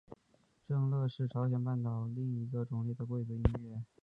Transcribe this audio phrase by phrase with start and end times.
[0.67, 3.83] 正乐是朝鲜半岛另一种类型的贵族音乐。